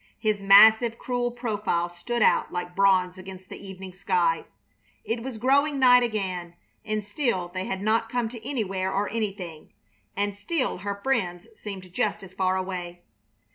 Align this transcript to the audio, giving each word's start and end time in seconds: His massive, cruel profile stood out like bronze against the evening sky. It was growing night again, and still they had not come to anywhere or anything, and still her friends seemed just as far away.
His 0.17 0.41
massive, 0.41 0.97
cruel 0.97 1.29
profile 1.29 1.87
stood 1.89 2.23
out 2.23 2.51
like 2.51 2.75
bronze 2.75 3.19
against 3.19 3.49
the 3.49 3.63
evening 3.67 3.93
sky. 3.93 4.45
It 5.05 5.21
was 5.21 5.37
growing 5.37 5.77
night 5.77 6.01
again, 6.01 6.55
and 6.83 7.03
still 7.03 7.49
they 7.49 7.65
had 7.65 7.83
not 7.83 8.09
come 8.09 8.27
to 8.29 8.43
anywhere 8.43 8.91
or 8.91 9.09
anything, 9.11 9.73
and 10.17 10.35
still 10.35 10.77
her 10.79 10.99
friends 11.03 11.45
seemed 11.55 11.93
just 11.93 12.23
as 12.23 12.33
far 12.33 12.57
away. 12.57 13.03